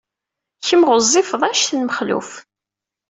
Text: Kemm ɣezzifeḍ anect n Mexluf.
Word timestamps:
Kemm 0.67 0.81
ɣezzifeḍ 0.89 1.41
anect 1.47 1.67
n 1.73 1.79
Mexluf. 1.87 2.29